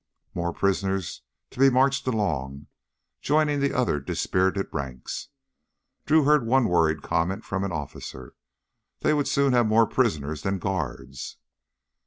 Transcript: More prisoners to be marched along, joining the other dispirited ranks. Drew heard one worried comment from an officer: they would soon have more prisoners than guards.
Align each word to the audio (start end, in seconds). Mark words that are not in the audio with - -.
More 0.33 0.51
prisoners 0.51 1.21
to 1.51 1.59
be 1.59 1.69
marched 1.69 2.07
along, 2.07 2.65
joining 3.21 3.59
the 3.59 3.71
other 3.71 3.99
dispirited 3.99 4.65
ranks. 4.73 5.27
Drew 6.07 6.23
heard 6.23 6.43
one 6.43 6.65
worried 6.67 7.03
comment 7.03 7.45
from 7.45 7.63
an 7.63 7.71
officer: 7.71 8.33
they 9.01 9.13
would 9.13 9.27
soon 9.27 9.53
have 9.53 9.67
more 9.67 9.85
prisoners 9.85 10.41
than 10.41 10.57
guards. 10.57 11.37